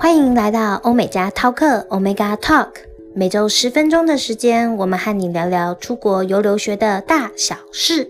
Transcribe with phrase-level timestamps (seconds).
[0.00, 2.68] 欢迎来到欧美家 Talk Omega Talk，
[3.14, 8.08] 每周十分钟的时间，我们和你聊聊出国游留学的大小事。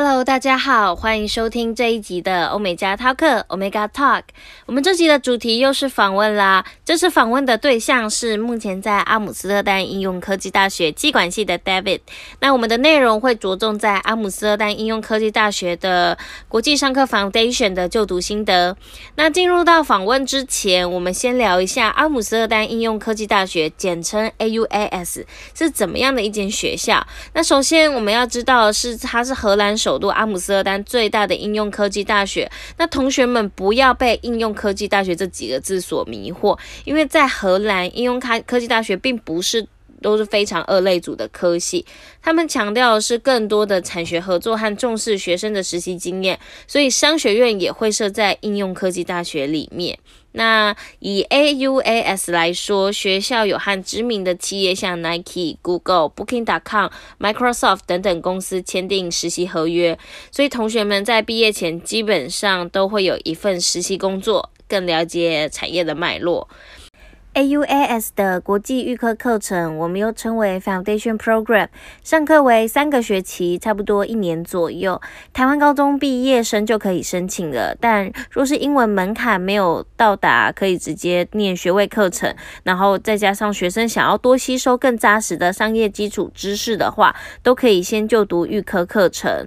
[0.00, 4.22] Hello，大家好，欢迎收听这一集的欧美加 Talk Omega Talk。
[4.66, 6.64] 我们这集的主题又是访问啦。
[6.84, 12.02] 这次访问的对象是目前在阿姆斯特丹应用科技大学机管系的 David。
[12.38, 18.76] 那我们的内容会着重在阿姆斯特丹应用科技大学的国际商科 Foundation 的就读心得。
[19.16, 25.24] 那进入到访问之前，我们先聊一下阿姆斯特丹应用科技大学，简称 AUS，
[25.58, 27.04] 是怎么样的一间学校。
[27.32, 29.87] 那首先我们要知道的是，它是荷兰首。
[29.88, 39.66] 首都阿姆斯特丹最大的应用科技大学，那同学们不要被应用科技大学这几个字所迷惑，因为在荷兰，应用科科技大学并不是
[40.02, 41.86] 都是非常二类组的科系，
[42.20, 49.98] 他们强调的是更多的产学合作和重视学生的实习经验，所以商学院也会设在应用科技大学里面。
[50.38, 59.98] 那以 AUAS 来说，学校有和知名的企业像 Nike、Google、Booking.com、Microsoft 等等公司签订实习合约，
[60.30, 66.48] 所以同学们在毕业前基本上都会有一份实习工作，更了解产业的脉络。
[67.34, 71.68] AUAS 的国际预科课程，我们又称为 Foundation Program，
[72.02, 75.00] 上课为三个学期，差不多一年左右。
[75.32, 82.34] 台湾高中毕业生就可以申请了，但若是英文门槛没有到达，可以直接念学位课程，
[82.64, 89.46] 然后再加上学生想要多吸收更扎实的商业基础知识的话，都可以先就读预科课程。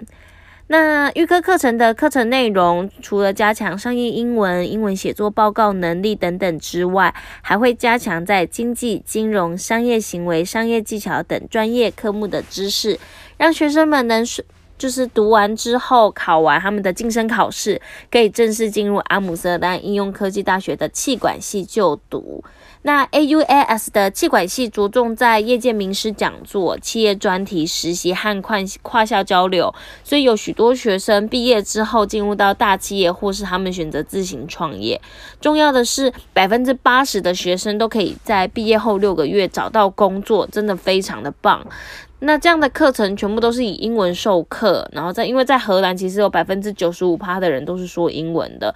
[0.72, 12.98] 那预科课程的课程内容，除了加强商业英文、英文写作报告能力等等之外，还会加强在经济、金融、商业行为、商业技巧等专业科目的知识，
[13.36, 14.42] 让学生们能是
[14.78, 17.78] 就是读完之后考完他们的晋升考试，
[18.10, 22.42] 可以正式进入阿姆斯特丹应用科技大学的气管系就读。
[22.84, 29.72] 那 AUAS 的气管系着重在业界名师讲座、企业专题实习和跨跨校交流，
[30.02, 35.00] 所以有许多学生毕业之后进入到大企业，或是他们选择自行创业。
[35.40, 41.64] 重要的是，百分之八十的学生都可以在毕业后六个月找到工作，真的非常的棒。
[42.18, 48.74] 那这样的课程全部都是以英文授课，然后在因为在荷兰其实有百分之九十五趴的人都是说英文的。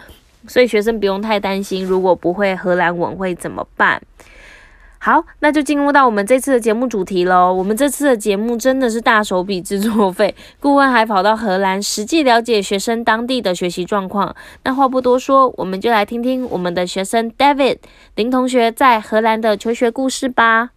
[0.49, 4.01] 所以学生不用太担心，如果不会荷兰文会怎么办？
[4.99, 7.53] 好，那就进入到我们这次的节目主题喽。
[7.53, 14.35] 我们这次的节目真的是大手笔制作费，顾问还跑到荷兰 实际了解学生当地的学习状况。
[14.65, 17.79] 那话不多说，我们就来听听我们的学生 David
[18.17, 20.71] 林同学在荷兰的求学故事吧。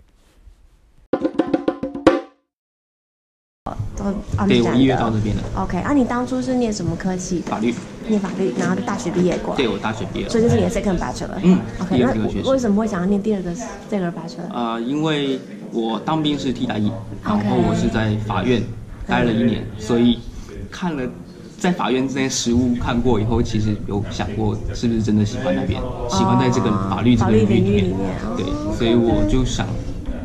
[4.47, 5.41] 对，我一月到这边的。
[5.55, 7.41] OK，啊，你当初是念什么科系？
[7.41, 7.73] 法律。
[8.07, 9.55] 念法律，然后大学毕业过。
[9.55, 10.27] 对，我大学毕业。
[10.27, 11.37] 所以就是你的 second bachelor。
[11.43, 13.51] 嗯，OK，那为什么会想要念第二个
[13.87, 14.51] 这个 bachelor？
[14.51, 15.39] 呃，因为
[15.71, 16.91] 我当兵是替代役，
[17.23, 18.63] 然后我是在法院
[19.05, 20.17] 待了一年，所以
[20.71, 21.03] 看了
[21.59, 28.15] 在法院这些实务看过以后，其实有想过是不是真的喜欢那边，喜欢在这个法律这个领域里面。
[28.35, 28.45] 对，
[28.75, 29.67] 所以我就想。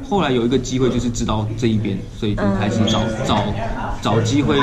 [0.09, 3.43] 后来有一个机会，就是知道这一边，所以就开始找找
[4.03, 4.57] 找机会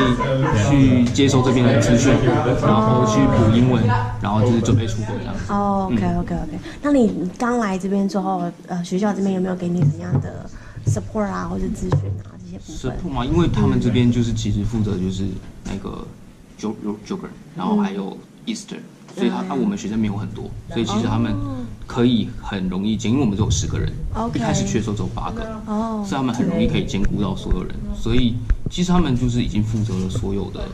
[0.70, 2.14] 去接收这边的资讯，
[2.62, 3.84] 然后去补英文，
[4.22, 5.34] 然后就是准备出国这样。
[5.50, 6.60] 哦，OK OK OK。
[6.82, 10.50] 那你刚来这边之后，呃，学校这边有没有给你怎样的
[10.86, 15.26] support 啊，或者咨询啊这些部分？support 嘛，因为他们这边就是其实负责就是
[15.66, 16.06] 那个
[16.60, 18.78] Joker，然后还有 Easter，
[19.16, 21.36] 所以他那我们学生没有很多，所以其实他们。
[21.94, 24.38] 可以很容易兼，因为我们只有十个人，okay.
[24.38, 27.76] 一开始去的时候只有八个，oh, 所以他们很容易可以兼顾到所有人。
[27.94, 28.36] 所以
[28.70, 30.70] 其实他们就是已经负责了所有的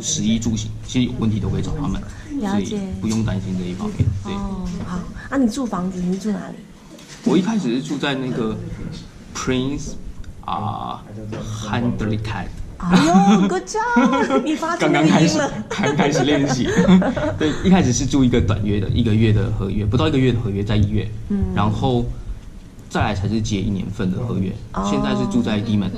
[0.00, 2.00] 食衣住行，其实有问题都可以找他们，
[2.48, 3.98] 所以不用担心这一方面。
[4.22, 6.54] 对，哦，好，啊，你住房子，你住哪里？
[7.24, 8.56] 我一开始是住在那个
[9.34, 9.94] Prince
[10.44, 11.02] 啊
[11.66, 12.46] Handelicat
[12.82, 14.42] 哎呦，Good job！
[14.42, 15.38] 你发刚刚开始，
[15.68, 16.66] 刚开始练习。
[17.38, 21.06] 对，一开始是住一个短约的，一个月的合约，不到一个月的合约，在医院。
[21.28, 21.38] 嗯。
[21.54, 22.06] 然后
[22.88, 24.50] 再来才是接一年份的合约。
[24.72, 24.88] 哦。
[24.90, 25.90] 现在是住在 Demon。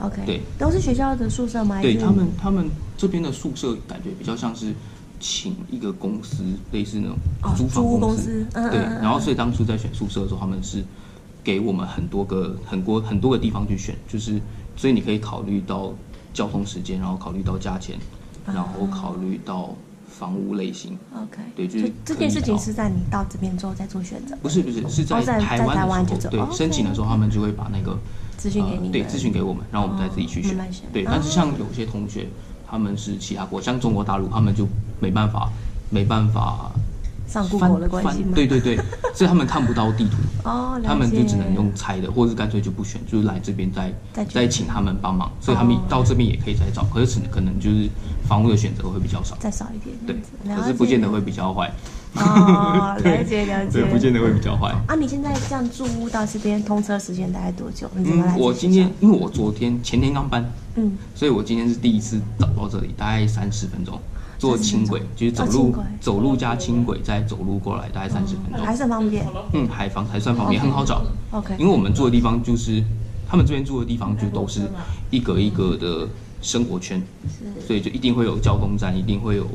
[0.00, 0.22] OK。
[0.26, 0.42] 对。
[0.58, 1.80] 都是学校的宿舍吗？
[1.80, 4.74] 对他们，他们这边的宿舍感觉比较像是
[5.20, 7.16] 请一个公司，类似那种
[7.56, 8.44] 租房公司。
[8.52, 8.80] 哦、公司对。
[9.00, 10.82] 然后，所以当初在选宿舍的时候，他们是
[11.44, 14.40] 给我们很多个、很多很多个地方去选，就是
[14.76, 15.92] 所以你可以考虑到。
[16.36, 17.96] 交通时间，然后考虑到价钱，
[18.44, 19.74] 然后考虑到
[20.06, 20.98] 房屋类型。
[21.14, 24.36] OK，对，就是这件事情是在你到这边之后再做选择。
[24.42, 27.98] 不是不是，是在台湾的时候，对，申请的时候他们就会把那个
[28.38, 30.54] 咨询给你，对，咨询给我们，然后我们再自己去选。
[30.92, 32.28] 对，但是像有些同学
[32.68, 34.68] 他们是其他国，像中国大陆，他们就
[35.00, 35.50] 没办法
[35.88, 36.70] 没办法
[37.26, 38.32] 上翻 Google 的关系翻吗？
[38.34, 38.76] 对对对，
[39.14, 40.16] 所以他们看不到地图。
[40.84, 45.80] 他们就只能用猜的，或者是干脆就不选，就是来这边再再再请他们帮忙，所以他们哦。
[45.88, 47.88] 到这边也可以再找，可是可能就是
[48.28, 51.68] 房屋的选择会比较少，再少一点对可是不见得会比较坏，
[52.14, 54.68] 哦， 了解了解，对，不见得会比较坏。
[54.86, 57.90] 啊，你现在这样住屋到这边通车时间大概多久？
[58.38, 64.00] 我今天因为我昨天前天刚搬，嗯，所以我今天是第一次找到这里，大概三十分钟，
[64.38, 67.00] 坐轻轨就是走路哦走路加轻轨。
[67.02, 69.26] 再走路过来，大概三十分还钟，还算方便。
[69.52, 71.02] 嗯，还方还算方便很好找。
[71.30, 72.82] OK，因为我们住的地方就是
[73.28, 74.62] 他们这边住的地方就都是
[75.10, 76.08] 一格一格的
[76.42, 77.02] 生活圈，
[77.66, 79.46] 所以就一定会有交通站，一定会有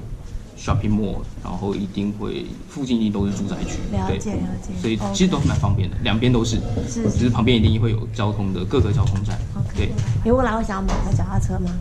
[0.63, 4.71] shopping mall，然后一定会附近一定都是住宅区，了对，解了解。
[4.79, 9.37] 所以其实都蛮方便的，两边都是，是只是旁边一定会有交通的各个交通站，
[9.75, 9.89] 对，
[10.23, 11.71] 你未来会想要买台脚踏车吗？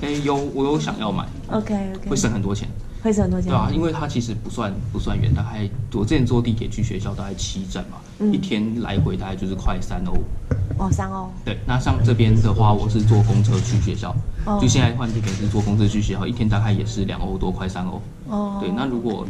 [0.00, 2.68] 哎有我有想要买，？OK OK，会省很多钱，
[3.02, 3.50] 会省很多钱。
[3.50, 10.14] 对啊，因为它其实不算不算远，大概我之前坐地铁去学校大概七站嘛，嗯一天来回大概就是快三欧。
[10.78, 14.14] 哦三欧，对，那像这边的话，我是坐公车去学校，
[14.44, 18.00] 哦就现在换这边是坐公车去学校，一天大概也是两欧多，快三欧。
[18.28, 19.26] 哦，对，那如果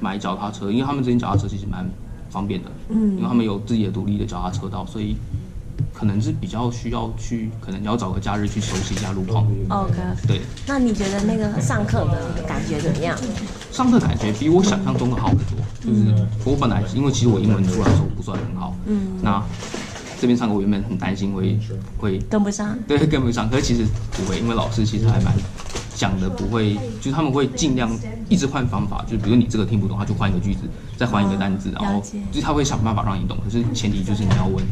[0.00, 1.88] 买脚踏车，因为他们这边脚踏车其实蛮
[2.30, 5.16] 方便的，嗯因为他们有自己的独立的脚踏车道，所以
[5.98, 9.44] 可能是比较需要去，可能要找个假日去熟悉一下路况。
[9.68, 9.94] OK，
[10.28, 13.18] 对，那你觉得那个上课的感觉怎么样？
[13.72, 16.14] 上课感觉比我想象中的好很多，就是
[16.44, 19.42] 我本来因为其实我英文出来的时候不算很好，嗯，那
[20.20, 21.58] 这边上课我原本很担心会
[21.98, 22.78] 会跟不上。
[22.86, 23.50] 对，跟不上。
[23.50, 25.34] 可是其实不会，因为老师其实还蛮
[25.96, 27.90] 讲的，不会，就是他们会尽量
[28.28, 30.60] 一直换方法，就是比如你这个听不懂，他就换一个句子，
[30.96, 33.36] 再换一个单字，哦然后就是他会想办法让你懂。
[33.44, 34.64] 可是前提就是你要问，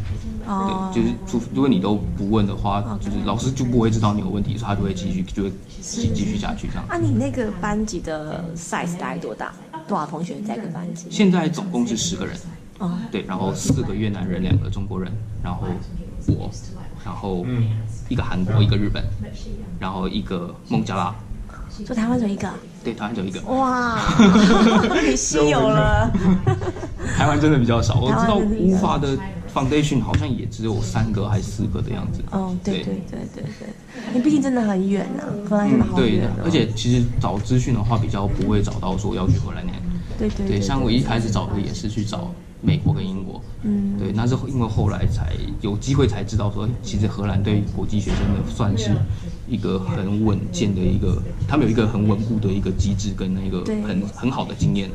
[0.47, 5.51] 哦，对，就是除如果你都不问的话，就是老师就不会知道你有问题，所以他就会继续就会
[5.81, 6.85] 继继续下去这样。
[6.87, 9.51] 啊，你那个班级的 size 大概多大？
[9.87, 11.07] 多少同学在一个班级？
[11.09, 12.35] 现在总共是十个人，
[12.79, 15.11] 哦，对，然后四个越南人，两个中国人，
[15.43, 15.67] 然后
[16.27, 16.49] 我，
[17.05, 17.45] 然后
[18.09, 19.03] 一个韩国，一个日本，
[19.79, 21.15] 然后一个孟加拉，
[21.85, 22.55] 就台湾只有一个啊。
[22.83, 23.41] 对，台湾就一个。
[23.43, 23.97] 哇，
[25.05, 26.11] 你稀有了。
[27.17, 29.17] 台湾真的比较少，我知道无法的
[29.57, 32.21] foundation 好像也只有三个还是四个的样子。
[32.31, 33.67] 哦，对对对对对，
[34.13, 39.75] 你毕竟真的很远呐、荷兰真的好对远哦。，而且其实找资讯的话，比较不会找到说要去荷兰念。
[40.17, 42.31] 对对对，像我一开始找的也是去找
[42.61, 43.41] 美国跟英国。
[43.63, 48.91] 嗯，对，那是因为后来才有机会才知道说，其实荷兰对国际学生的算是
[49.47, 54.89] 一个很稳健的一个，他们有一个很稳固的一个机制跟那个很很好的经验。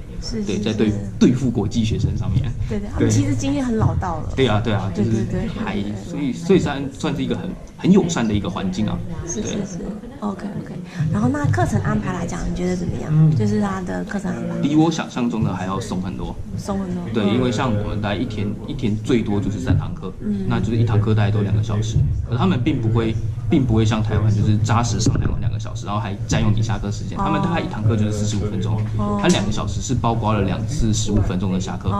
[0.46, 2.52] 对，在对对付国际学生上面。
[2.68, 4.32] 对对，他们其实经验很老道了。
[4.36, 7.50] 对啊，对啊，就是对对对还所以所以算算是一个很
[7.82, 8.96] 很友善的一个环境啊。
[9.26, 9.78] 是是是
[10.20, 10.74] ，OK OK。
[11.12, 13.36] 然后那课程安排来讲，你觉得怎么样？
[13.36, 16.34] 就是他的课程安排比我想象中的还要松很多。
[16.56, 17.02] 松很多。
[17.12, 21.96] 对，因为像我们大概一天一天最多就是三堂课，嗯那就是一堂课大概都两个小时。
[22.28, 23.14] 可他们并不会，
[23.50, 25.31] 并不会像台湾就是扎实上两
[25.62, 27.16] 小时，然后还占用你下课时间。
[27.16, 28.80] 他们大概一堂课就是四十五分钟，
[29.20, 31.90] 他两个小时是包括了两次十五分钟的下课。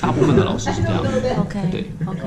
[0.00, 0.98] 大部分的老师是这样。
[1.38, 2.20] OK 对 OK。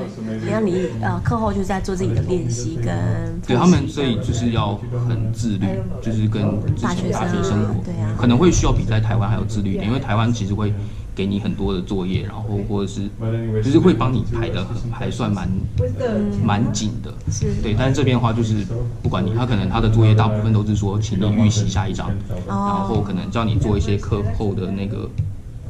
[0.48, 5.66] 然后你呃课后就是在做自己的练习跟对他们，所以就是要很自律，
[6.00, 6.42] 就是跟
[6.74, 10.72] 之前大学生活，对啊可能会需要比在台湾还要自律一点，因为台湾其实会
[11.16, 13.08] 给你很多的作业，然后或者是
[13.64, 15.48] 就是会帮你排的很还算蛮
[16.44, 17.10] 蛮紧的，
[17.62, 17.74] 对。
[17.76, 18.66] 但是这边的话就是
[19.02, 22.12] 不管你，他可能他的作业大部分都是说，请你预习下一章，
[22.46, 25.08] 然后可能叫你做一些课后的那个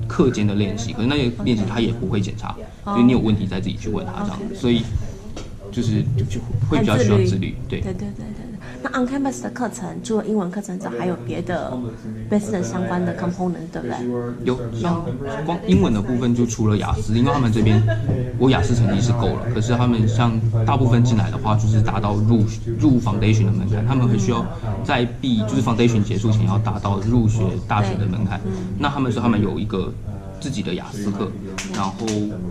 [0.08, 4.82] 课间的练习，可是那些练习他也不会检查，所以你有问题再自己去问他这样，所以
[5.70, 7.80] 就是就就会比较需要自律，对。
[7.80, 8.45] 对对对对。
[8.82, 11.72] 那 on campus 的课程除了英文课程之外，还有别的
[12.30, 13.96] business 相关的 component，对不对？
[14.44, 15.04] 有有
[15.44, 17.82] 光英文的部分，就除了雅思，因为他们这边
[18.38, 22.44] 我雅思成绩是够了，可是他们像大部分进来的话，就是达到入
[22.78, 24.44] 入 foundation 的门槛，他们很需要
[24.84, 28.40] 在毕就是 foundation 结束前要达到入学大学的门槛。
[28.78, 29.92] 那他们说他们有一个
[30.40, 31.30] 自己的雅思课，
[31.74, 32.06] 然后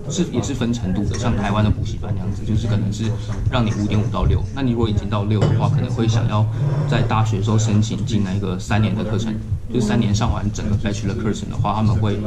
[0.10, 3.06] 是也是分程度的，像台湾的补习班那样子，就是可能是
[3.52, 6.46] 让你五点五到六，那你如果已经到六的话，可能会想要
[6.90, 9.34] 在大学的时候申请进那个三年的课程，
[9.74, 12.18] 就是三年上完整个 bachelor 课程的话，他们会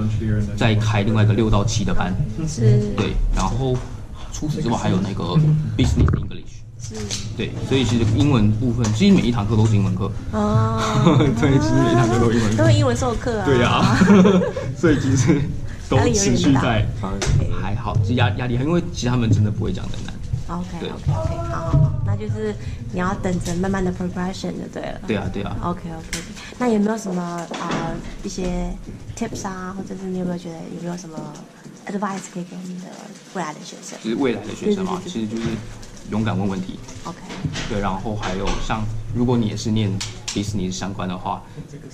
[0.57, 2.15] 再开另外一个六到七的班，
[2.47, 2.95] 是。
[2.97, 3.77] 对，然后
[4.33, 5.25] 除此之外还有那个
[5.77, 6.58] business English。
[6.81, 6.95] 是
[7.37, 10.11] 对，所以其实英文部分，其实每一堂课都是英文课。
[10.33, 10.81] 哦，
[11.41, 12.63] 对，其实每一堂课都是英文课。
[12.63, 13.45] 都是英文授课啊。
[13.45, 13.97] 对呀、
[14.79, 15.41] 所以其实
[15.89, 16.87] 都持续在。
[17.61, 20.15] 还好，其实压压力很，因为其实他们真的不会讲的难。
[20.49, 22.55] OK 对 OK OK，好好好，那就是
[22.93, 25.01] 你要等着慢慢的 progression 就对了。
[25.07, 25.55] 对啊，对啊。
[25.63, 26.23] OK OK，
[26.59, 27.95] 那有没有什么啊、呃、
[28.25, 28.73] 一些
[29.15, 31.19] tips 啊，或者是你有没有觉得有没有什么
[31.87, 32.87] advice 可以给你的
[33.35, 33.99] 未来的学生？
[34.03, 35.43] 就是未来的学生嘛，其实就是
[36.11, 36.79] 勇敢问问题。
[37.05, 37.19] OK。
[37.69, 38.85] 对，然后还有像
[39.15, 39.91] 如果你也是念
[40.27, 41.43] 迪士尼相关的话，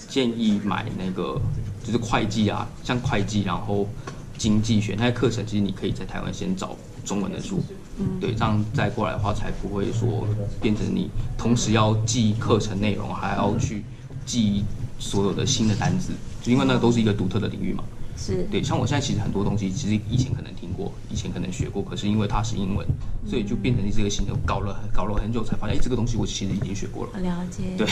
[0.09, 1.40] 建议买那个
[1.83, 3.88] 就是会计啊，像会计，然后
[4.37, 7.62] 经济学那些课程，其实你可以在台湾先找中文的书。
[7.99, 10.26] 嗯，对，这样再过来的话，才不会说
[10.61, 13.85] 变成你同时要记课程内容，还要去
[14.26, 14.64] 记
[14.99, 17.85] 所有的新的单词，就因为那都是一个独特的领域嘛。
[18.16, 22.87] 是对，像我现在其实很多东西，其实以前可能听过，以前可能学过，可是因为它是英文，
[23.26, 27.21] 所以就变成你这个新的，搞了搞了很久才发现，哎，这个东西我其实已经学过了。
[27.21, 27.62] 了解。
[27.76, 27.87] 对，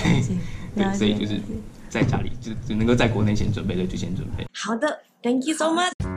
[0.74, 1.40] 对，所以就是
[1.88, 4.46] 在家里就只能够在国内先准备的就先准备。
[4.52, 6.11] 好的，Thank you so much。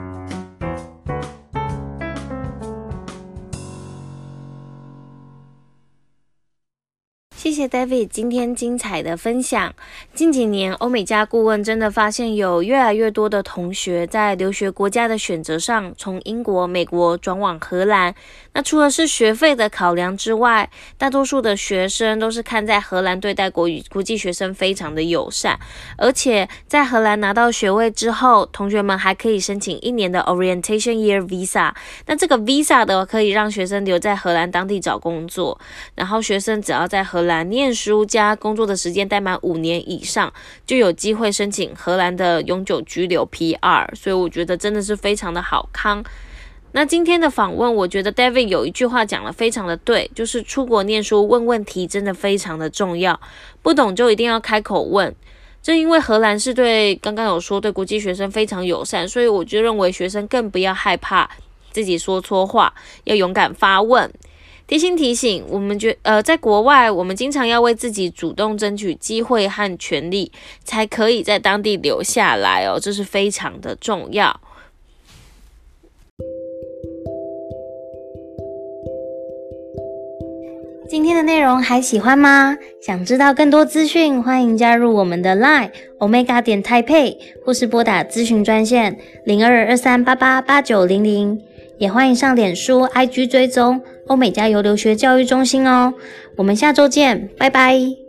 [7.56, 9.74] 谢 David 今天精彩的分享。
[10.12, 18.14] 近几年，欧美家顾问真的发现有越来越多的同学在留学国家的选择上，从英国、美国转往荷兰。
[18.52, 25.58] 那除了是学费的考量之外，大多数的学生都是看在荷兰对待国语国际学生非常的友善，
[25.96, 31.72] 而且在荷兰拿到学位之后，同学们还可以申请一年的 Orientation Year Visa。
[32.04, 35.58] 那这个 Visa 的可以让学生留在荷兰当地找工作，
[35.94, 37.45] 然后学生只要在荷兰。
[37.46, 40.32] 念书加工作的时间待满五年以上，
[40.66, 46.04] 就有机会申请荷兰的永久居留 PR，所以我觉得真的是非常的好康。
[46.72, 53.18] 那今天的访问，我觉得 David 有一句话讲得非常的对，就是出国念书问问题真的非常的重要，
[53.62, 55.14] 不懂就一定要开口问。
[55.62, 61.28] 正因为荷兰是对刚刚有说对国际学生非常友善，所以我就认为学生更不要害怕
[61.70, 62.74] 自己说错话，
[63.04, 64.12] 要勇敢发问。
[64.66, 70.32] 提醒提醒，我们觉呃，在国外，我们经常要为自己主动争取机会和权利，
[70.64, 74.40] 才可以在当地留下来哦，这是非常的重要。
[80.88, 82.56] 今天的内容还喜欢吗？
[82.82, 85.70] 想知道更多资讯，欢迎加入我们的 Line
[86.00, 91.40] Omega 点 Taipei，或是拨打咨询专线零二二三八八八九零零，
[91.78, 93.80] 也欢迎上脸书 IG 追踪。
[94.06, 95.94] 欧美加油留学教育中心哦，
[96.36, 98.05] 我们下周见，拜拜。